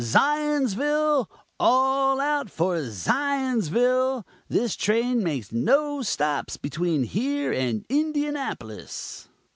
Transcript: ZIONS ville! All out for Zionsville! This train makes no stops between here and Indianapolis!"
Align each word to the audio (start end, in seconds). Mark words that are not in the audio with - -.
ZIONS 0.03 0.73
ville! 0.73 1.29
All 1.59 2.19
out 2.19 2.49
for 2.49 2.81
Zionsville! 2.89 4.25
This 4.49 4.75
train 4.75 5.21
makes 5.21 5.51
no 5.51 6.01
stops 6.01 6.57
between 6.57 7.03
here 7.03 7.53
and 7.53 7.85
Indianapolis!" 7.87 9.27